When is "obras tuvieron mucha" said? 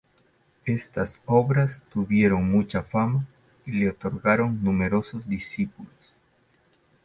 1.27-2.81